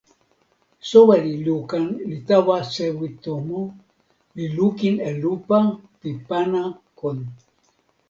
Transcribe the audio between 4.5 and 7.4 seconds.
lukin e lupa pi pana kon.